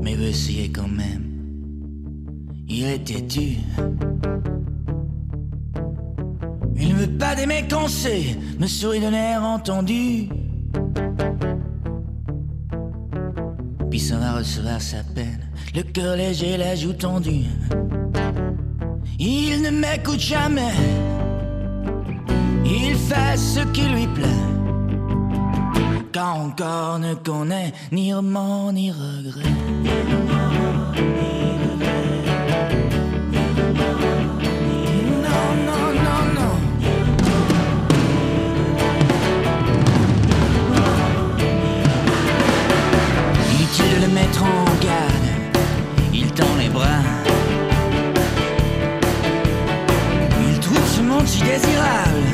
Mais 0.00 0.14
veut 0.14 0.28
essayer 0.28 0.72
quand 0.72 0.88
même. 0.88 1.24
Il 2.66 2.86
est 2.86 3.04
têtu. 3.04 3.58
Il 6.78 6.88
ne 6.88 6.94
veut 6.94 7.18
pas 7.18 7.34
des 7.34 7.46
conseils, 7.70 8.38
me 8.58 8.66
sourit 8.66 9.00
d'un 9.00 9.12
air 9.12 9.42
entendu. 9.42 10.30
Puis 13.90 14.00
s'en 14.00 14.20
va 14.20 14.38
recevoir 14.38 14.80
sa 14.80 15.02
peine, 15.14 15.50
le 15.74 15.82
cœur 15.82 16.16
léger, 16.16 16.56
la 16.56 16.74
joue 16.74 16.94
tendue. 16.94 17.44
Il 19.18 19.62
ne 19.62 19.70
m'écoute 19.70 20.20
jamais. 20.20 20.74
Il 22.64 22.94
fait 22.94 23.36
ce 23.36 23.60
qui 23.72 23.82
lui 23.82 24.06
plaît. 24.08 24.26
Car 26.12 26.36
encore 26.36 26.98
ne 26.98 27.14
connaît 27.14 27.72
ni 27.92 28.12
remords 28.12 28.72
ni 28.72 28.90
regrets. 28.90 29.54
Non, 35.24 35.46
non, 35.66 35.86
non, 36.06 36.22
non. 36.34 36.54
Inutile 43.52 44.00
de 44.00 44.06
le 44.06 44.12
mettre 44.12 44.42
en 44.42 44.64
garde. 44.84 45.26
Il 46.12 46.30
tend 46.32 46.54
les 46.58 46.68
bras. 46.68 46.84
si 51.26 51.40
désirable 51.42 52.26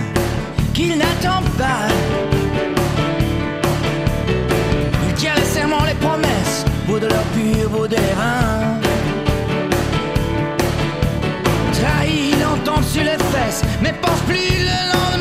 qu'il 0.75 0.97
n'attend 0.99 1.43
pas. 1.59 1.89
Il 5.09 5.15
tient 5.15 5.35
les 5.35 5.45
serments, 5.45 5.85
les 5.85 5.95
promesses, 5.95 6.65
vaut 6.87 6.99
de 6.99 7.07
l'or 7.07 7.25
pur, 7.35 7.69
vaut 7.71 7.89
des 7.89 7.97
reins. 7.97 8.81
Trahi, 11.73 12.33
il 12.33 12.43
sur 12.85 13.03
les 13.03 13.19
fesses, 13.33 13.63
mais 13.83 13.93
pense 14.03 14.21
plus 14.27 14.37
le 14.37 14.93
lendemain. 14.93 15.12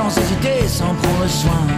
sans 0.00 0.18
hésiter, 0.18 0.66
sans 0.66 0.94
prendre 0.94 1.28
soin. 1.28 1.69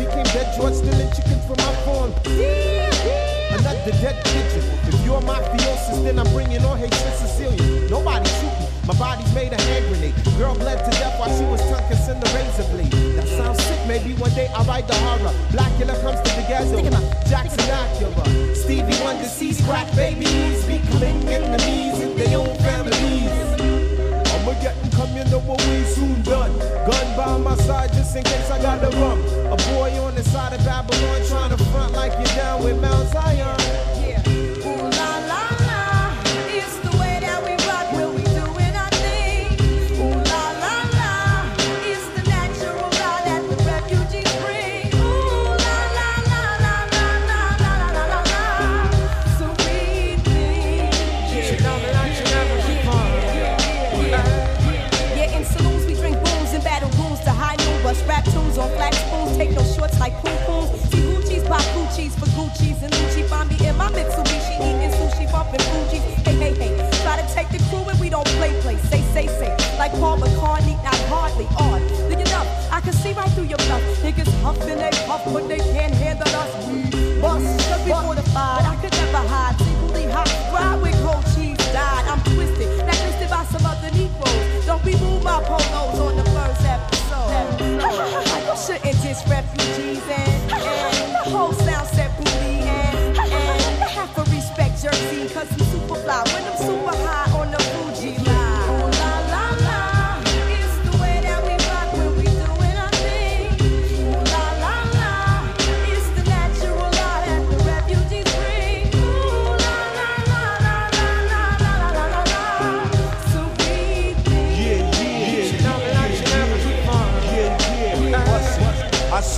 Became 0.00 0.24
dead 0.32 0.48
George 0.56 0.72
stealing 0.72 1.12
chickens 1.12 1.44
from 1.44 1.60
my 1.60 1.74
farm. 1.84 2.10
Another 3.52 3.92
dead 4.00 4.16
pigeon. 4.24 4.64
If 4.88 4.96
you're 5.04 5.20
my 5.20 5.38
theosis, 5.52 6.02
then 6.04 6.18
I'm 6.18 6.30
bringing 6.32 6.64
all 6.64 6.74
hate 6.74 6.90
to 6.90 7.10
Sicilian. 7.20 7.90
Nobody 7.90 8.24
shoot 8.40 8.54
me. 8.60 8.66
My 8.88 8.94
body's 8.94 9.32
made 9.34 9.52
a 9.52 9.60
hand 9.60 9.84
grenade. 9.92 10.14
Girl 10.38 10.54
bled 10.54 10.78
to 10.86 10.90
death 10.98 11.20
while 11.20 11.28
she 11.36 11.44
was 11.44 11.60
tongue 11.68 11.86
kissing 11.88 12.18
the 12.18 12.28
razor 12.32 12.64
blade. 12.72 12.92
That 13.16 13.28
sounds 13.28 13.62
sick. 13.62 13.78
Maybe 13.86 14.14
one 14.14 14.32
day 14.32 14.48
I'll 14.56 14.64
write 14.64 14.88
the 14.88 14.94
horror. 15.04 15.34
Blackula 15.52 15.94
comes 16.00 16.18
to 16.24 16.30
the 16.34 16.44
ghetto. 16.48 16.80
Jackson 17.28 17.68
Acura. 17.68 18.56
Stevie 18.56 18.96
Wonder 19.04 19.28
sees 19.28 19.60
crack 19.66 19.94
babies. 19.94 20.64
Be 20.64 20.80
killing 20.88 21.28
in 21.28 22.16
their 22.16 22.38
own 22.38 22.56
family 22.64 22.99
know 25.30 25.38
what 25.40 25.64
we 25.66 25.84
soon 25.84 26.20
done. 26.22 26.58
Gun 26.58 27.16
by 27.16 27.36
my 27.38 27.56
side 27.56 27.92
just 27.92 28.16
in 28.16 28.24
case 28.24 28.50
I 28.50 28.60
got 28.60 28.80
the 28.80 28.90
rum. 28.98 29.20
A 29.52 29.56
boy 29.72 29.90
on 30.02 30.14
the 30.14 30.24
side 30.24 30.52
of 30.52 30.64
Babylon 30.64 31.20
trying 31.28 31.56
to 31.56 31.64
front 31.66 31.92
like 31.92 32.12
you're 32.12 32.36
down 32.36 32.64
with 32.64 32.80
Mount 32.80 33.08
Zion. 33.10 33.99
Like 69.80 69.92
Paul 69.92 70.18
McCartney, 70.18 70.76
not 70.84 70.94
hardly 71.08 71.46
on. 71.56 71.80
Look 72.10 72.20
it 72.20 72.30
up, 72.34 72.46
I 72.70 72.82
can 72.82 72.92
see 72.92 73.14
right 73.14 73.30
through 73.30 73.44
your 73.44 73.56
bluff. 73.64 73.80
Niggas 74.04 74.28
huff 74.42 74.60
and 74.68 74.78
they 74.78 74.90
puff, 75.06 75.24
but 75.24 75.48
they 75.48 75.56
can't 75.56 75.94
handle 75.94 76.28
us. 76.36 76.66
We 76.68 76.82
must 77.16 77.86
be 77.86 77.90
fortified. 77.90 78.66
I 78.68 78.76
could 78.76 78.92
never 78.92 79.24
hide. 79.26 79.56
Singly 79.56 80.04
hot, 80.12 80.28
ride 80.52 80.82
with 80.82 81.00
cold 81.00 81.24
cheese 81.34 81.56
died. 81.72 82.04
I'm 82.12 82.20
twisted, 82.34 82.68
blacklisted 82.76 83.30
by 83.30 83.42
some 83.44 83.64
other 83.64 83.90
Negroes. 83.96 84.66
Don't 84.66 84.84
be 84.84 84.92
moved 85.00 85.24
by 85.24 85.42
polos 85.44 85.98
on 85.98 86.19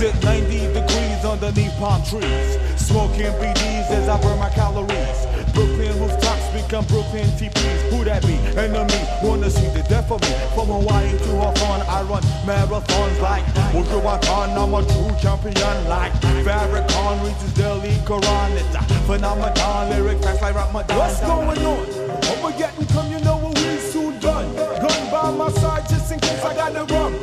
Sit 0.03 0.21
90 0.21 0.73
degrees 0.73 1.23
underneath 1.23 1.71
palm 1.79 2.03
trees. 2.03 2.59
Smoking 2.75 3.31
BDs 3.39 3.87
as 3.89 4.09
I 4.09 4.21
burn 4.21 4.37
my 4.37 4.49
calories. 4.49 5.19
Brooklyn 5.55 5.97
rooftops 5.97 6.43
become 6.51 6.83
Brooklyn 6.87 7.23
TPs. 7.39 7.79
Who 7.87 8.03
that 8.03 8.21
be? 8.27 8.35
Enemy, 8.59 8.99
wanna 9.23 9.49
see 9.49 9.69
the 9.69 9.81
death 9.87 10.11
of 10.11 10.19
me. 10.19 10.35
From 10.55 10.67
Hawaii 10.67 11.09
to 11.09 11.31
Hawthorne, 11.39 11.87
I 11.87 12.03
run 12.03 12.21
marathons 12.43 13.21
like 13.21 13.45
Wujuwatan. 13.71 14.51
I'm 14.59 14.73
a 14.73 14.83
true 14.83 15.15
champion 15.21 15.87
like 15.87 16.11
Farrakhan 16.43 17.23
reaches 17.23 17.53
Delhi 17.53 17.95
Quran. 18.03 18.51
It's 18.59 18.75
a 18.75 18.83
phenomenon, 19.07 19.89
lyric 19.89 20.21
facts 20.21 20.41
like 20.41 20.55
Ramadan. 20.55 20.97
What's 20.97 21.21
going 21.21 21.63
on? 21.63 21.87
Overgetting 22.27 22.87
come, 22.87 23.09
you 23.09 23.19
know 23.21 23.37
what 23.37 23.55
we 23.55 23.77
soon 23.77 24.19
done. 24.19 24.53
Gun 24.53 25.01
by 25.09 25.31
my 25.31 25.49
side 25.61 25.87
just 25.87 26.11
in 26.11 26.19
case 26.19 26.43
I 26.43 26.53
gotta 26.55 26.83
run. 26.93 27.13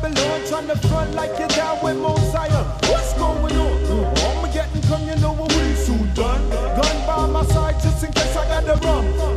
Babylon 0.00 0.40
trying 0.46 0.66
to 0.68 0.76
front 0.88 1.14
like 1.14 1.38
you're 1.38 1.48
down 1.48 1.82
with 1.84 1.96
Zion. 2.32 2.64
What's 2.88 3.12
going 3.14 3.54
on? 3.56 4.42
We 4.42 4.48
getting 4.50 4.82
come, 4.82 5.06
you 5.06 5.16
know 5.16 5.32
what 5.32 5.52
we 5.54 5.74
soon 5.74 6.12
done. 6.14 6.48
Gun 6.50 7.06
by 7.06 7.26
my 7.26 7.44
side 7.44 7.74
just 7.82 8.02
in 8.04 8.12
case 8.12 8.34
I 8.34 8.46
gotta 8.48 8.80
run. 8.86 9.04
A 9.04 9.29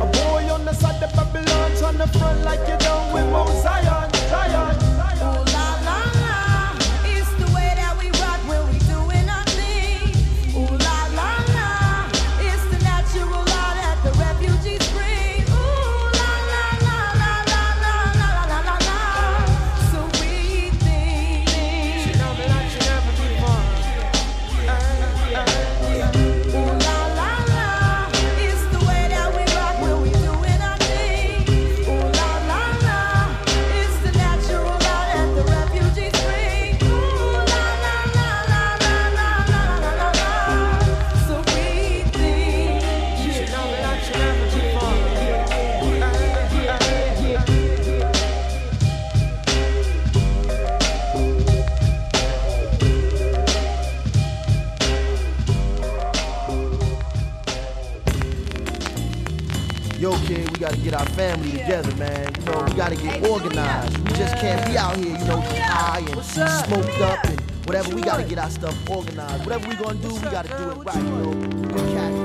get 60.94 61.08
our 61.08 61.14
family 61.14 61.50
together, 61.50 61.94
man. 61.96 62.32
You 62.38 62.44
know, 62.46 62.64
we 62.64 62.74
gotta 62.74 62.96
get 62.96 63.26
organized. 63.26 63.98
We 63.98 64.12
just 64.14 64.36
can't 64.36 64.64
be 64.66 64.78
out 64.78 64.96
here, 64.96 65.16
you 65.16 65.24
know, 65.24 65.40
high 65.40 65.98
and 65.98 66.24
smoked 66.24 67.00
up 67.00 67.24
and 67.24 67.40
whatever. 67.66 67.94
We 67.94 68.02
gotta 68.02 68.24
get 68.24 68.38
our 68.38 68.50
stuff 68.50 68.90
organized. 68.90 69.44
Whatever 69.44 69.68
we 69.68 69.74
gonna 69.74 69.98
do, 69.98 70.08
we 70.14 70.20
gotta 70.20 70.48
do 70.48 70.70
it 70.70 70.84
right, 70.84 70.96
you 70.96 71.02
know. 71.02 72.23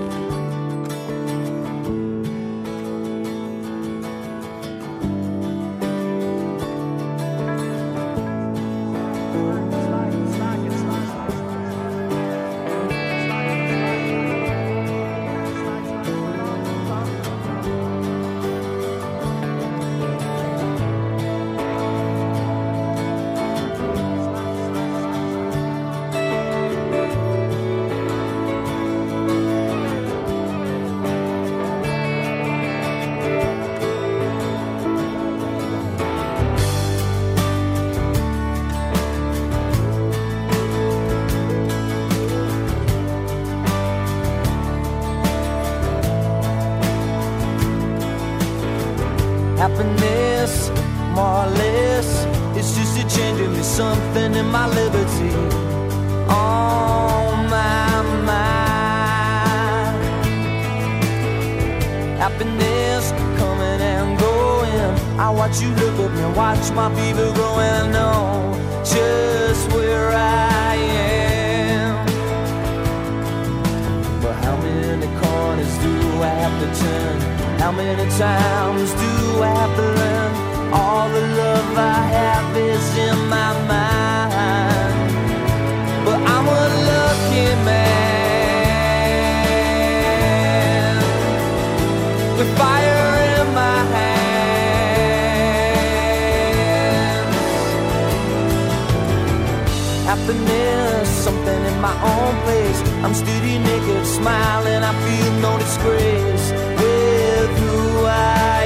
Happiness, 100.09 101.07
something 101.07 101.65
in 101.65 101.79
my 101.79 101.93
own 102.01 102.33
place. 102.41 102.81
I'm 103.03 103.13
steady 103.13 103.59
naked, 103.59 104.07
smiling. 104.07 104.81
I 104.81 104.91
feel 105.05 105.31
no 105.33 105.55
disgrace 105.59 106.49
with 106.81 107.49
who 107.61 108.05
I 108.07 108.63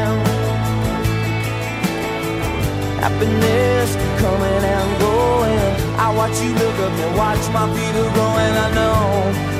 am. 0.00 0.16
Happiness 3.04 3.90
coming 4.16 4.64
and 4.76 4.90
going. 4.98 5.74
I 6.00 6.08
watch 6.16 6.40
you 6.40 6.54
look 6.54 6.76
up 6.86 6.94
and 7.04 7.16
watch 7.18 7.44
my 7.52 7.66
feet 7.74 7.94
are 8.00 8.10
growing. 8.16 8.54
I 8.64 8.68
know 8.78 9.04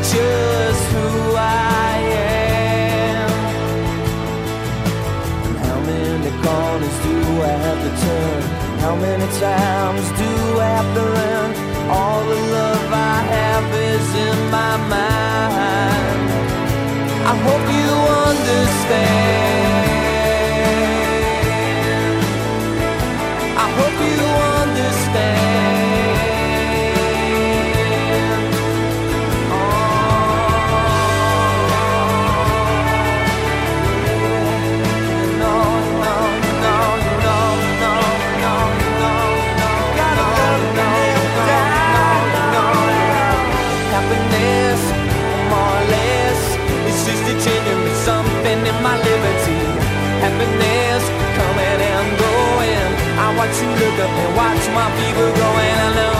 just 0.01 0.83
who 0.93 1.37
I 1.37 1.93
am. 3.19 3.31
And 5.45 5.57
how 5.59 5.79
many 5.81 6.31
corners 6.43 6.97
do 7.05 7.17
I 7.43 7.53
have 7.67 7.81
to 7.85 7.91
turn? 8.07 8.60
How 8.81 8.95
many 8.97 9.27
times 9.39 10.05
do 10.23 10.31
I 10.59 10.69
have 10.79 10.91
to 10.97 11.03
learn? 11.19 11.51
All 11.91 12.21
the 12.25 12.41
love 12.57 12.93
I 12.93 13.17
have 13.37 13.67
is 13.75 14.07
in 14.27 14.39
my 14.51 14.75
mind. 14.95 16.31
I 17.31 17.35
hope 17.47 17.67
you 17.79 17.93
understand. 18.31 19.81
I 23.65 23.67
hope 23.79 23.97
you 24.09 24.30
Happiness 50.21 51.05
coming 51.39 51.81
and 51.81 52.09
going. 52.21 52.89
I 53.25 53.27
watch 53.39 53.57
you 53.63 53.71
look 53.83 53.97
up 54.05 54.13
and 54.23 54.31
watch 54.37 54.65
my 54.77 54.89
fever 55.01 55.29
going 55.33 55.97
I 55.97 56.20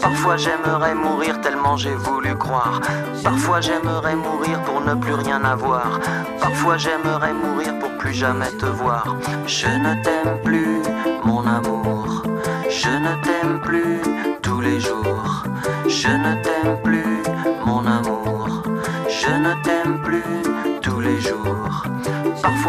Parfois 0.00 0.36
j'aimerais 0.36 0.94
mourir 0.94 1.40
tellement 1.40 1.76
j'ai 1.76 1.94
voulu 1.94 2.36
croire. 2.36 2.80
Parfois 3.24 3.60
j'aimerais 3.60 4.14
mourir 4.14 4.60
pour 4.62 4.80
ne 4.80 4.94
plus 4.94 5.14
rien 5.14 5.42
avoir. 5.44 5.98
Parfois 6.40 6.76
j'aimerais 6.76 7.32
mourir 7.32 7.78
pour 7.80 7.90
plus 7.98 8.14
jamais 8.14 8.50
te 8.60 8.66
voir. 8.66 9.16
Je 9.46 9.66
ne 9.66 10.02
t'aime 10.04 10.38
plus, 10.44 10.82
mon 11.24 11.44
amour. 11.46 12.22
Je 12.70 12.90
ne 12.90 13.14
t'aime 13.24 13.60
plus 13.60 14.00
tous 14.42 14.60
les 14.60 14.78
jours. 14.78 15.44
Je 15.88 16.08
ne 16.08 16.42
t'aime 16.42 16.76
plus. 16.84 17.07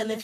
Feeling, 0.00 0.20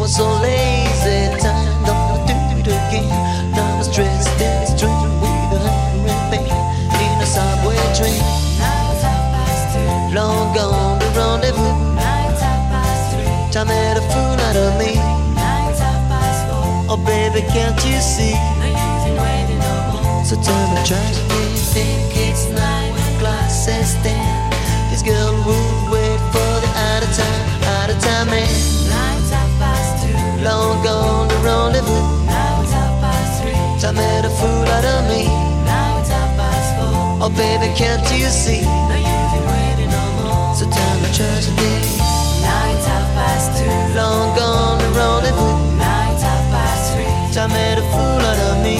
was 0.00 0.16
so 0.16 0.26
lazy. 0.42 1.28
Time 1.40 1.84
don't 1.84 2.26
do 2.26 2.34
it 2.60 2.66
again. 2.66 3.08
Now 3.52 3.76
I'm 3.76 3.84
stressed 3.84 4.40
and 4.40 4.68
strained 4.68 5.20
with 5.50 5.62
a 5.62 5.70
hunger 5.70 6.10
and 6.10 6.24
pain 6.30 6.48
in 7.04 7.22
a 7.22 7.26
subway 7.26 7.80
train. 7.98 8.22
Long 10.14 10.54
gone 10.54 10.98
the 10.98 11.08
rendezvous. 11.16 11.74
Time 13.52 13.68
had 13.68 13.96
a 13.96 14.04
fool 14.10 14.38
out 14.46 14.56
of 14.56 14.78
me. 14.78 14.92
Oh 16.86 16.96
baby, 17.04 17.40
can't 17.52 17.78
you 17.84 18.00
see? 18.00 18.34
So 20.28 20.34
tell 20.42 20.64
me, 20.72 20.80
try 20.86 20.98
to 20.98 21.22
think 21.74 22.16
it's 22.16 22.48
nine 22.50 22.94
o'clock, 22.94 23.50
says 23.50 23.94
Oh 37.24 37.30
baby, 37.30 37.72
can't 37.72 38.04
you 38.12 38.28
see? 38.28 38.60
No 38.60 38.96
use 39.00 39.32
in 39.32 39.44
waiting 39.48 39.88
no 39.88 40.04
more. 40.20 40.52
So 40.52 40.68
tell 40.68 40.96
me, 41.00 41.08
try 41.16 41.24
to 41.24 41.52
think. 41.56 41.96
Long 43.96 44.36
gone 44.36 44.76
the 44.76 44.84
rendezvous. 44.92 45.56
Time 47.32 47.48
had 47.48 47.78
a 47.78 47.84
fool 47.88 48.20
out 48.28 48.36
of 48.52 48.60
me. 48.62 48.76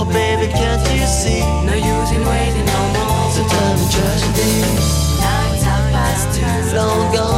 Oh 0.00 0.08
baby, 0.10 0.48
can't 0.50 0.80
you 0.96 1.04
see? 1.04 1.44
No 1.68 1.74
use 1.76 2.12
in 2.16 2.24
waiting 2.24 2.64
no 2.64 2.80
more. 2.96 3.28
So 3.28 3.44
time 3.44 3.76
to 3.76 3.84
tell 3.92 4.16
me, 4.16 4.32
try 4.32 4.32
to 4.32 4.32
think. 4.32 4.80
Long 6.72 7.12
gone 7.12 7.37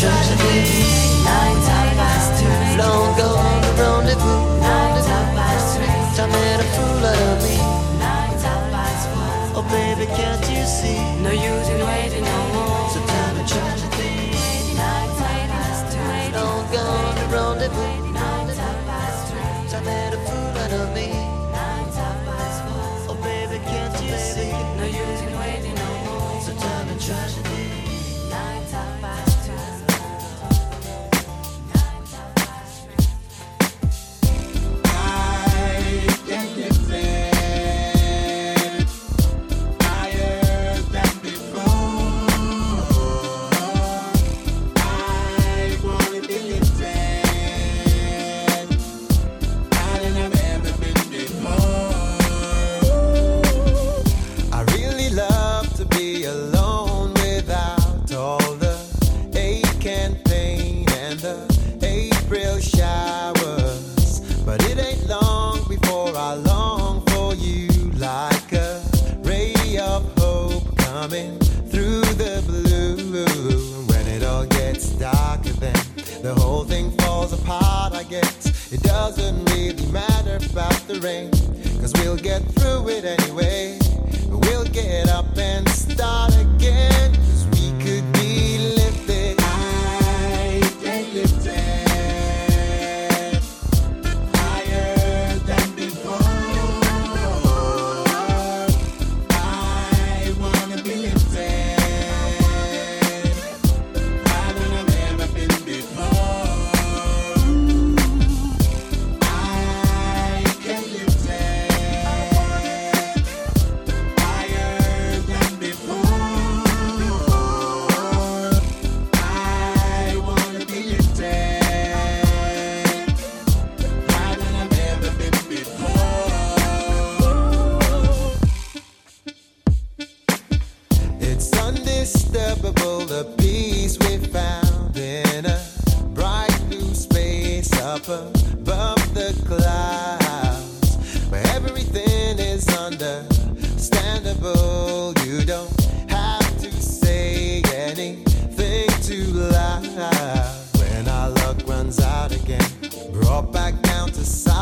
So 0.00 0.08
tell 0.08 0.16
me, 0.16 0.64
try 1.26 2.32
to. 2.40 2.48
Long 2.80 3.12
gone 3.18 3.60
the 3.60 3.72
rendezvous. 3.76 4.40
A 6.16 6.64
fool 6.72 7.04
out 7.04 7.20
of 7.20 7.36
me. 7.44 7.56
Oh 9.52 9.62
baby, 9.68 10.06
can't 10.16 10.40
you 10.48 10.64
see? 10.64 10.96
No 11.20 11.30
use 11.30 11.68
in 11.68 11.80
waiting 11.84 12.24
no 12.24 12.38
more. 12.54 12.88
So 12.88 13.00
tell 13.04 13.30
me, 13.36 13.42
try 13.44 13.70
to 13.76 13.88
think. 14.00 14.32
Long 16.32 16.64
gone 16.72 17.14
the 17.16 17.24
rendezvous. 17.36 17.92
A 19.70 20.18
fool 20.26 20.56
out 20.64 20.72
of 20.72 20.88
me. 20.94 21.08
Oh 23.06 23.16
baby, 23.22 23.58
can't 23.66 24.02
you 24.02 24.16
see? 24.16 24.52
No 24.78 24.84
use 24.86 25.20
in 25.20 25.32
waiting 25.38 25.74
no 25.74 25.88
more. 26.06 26.40
So 26.40 26.52
tell 26.54 26.84
me, 26.86 26.94
try 26.98 27.39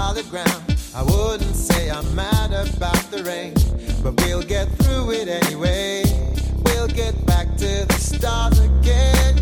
solid 0.08 0.30
ground. 0.30 0.76
I 0.94 1.02
wouldn't 1.02 1.54
say 1.54 1.90
I'm 1.90 2.14
mad 2.14 2.52
about 2.52 3.02
the 3.10 3.22
rain, 3.24 3.52
but 4.02 4.18
we'll 4.22 4.42
get 4.42 4.66
through 4.78 5.10
it 5.10 5.28
anyway. 5.28 6.02
We'll 6.64 6.88
get 6.88 7.14
back 7.26 7.46
to 7.58 7.84
the 7.86 7.98
start 7.98 8.58
again. 8.58 9.36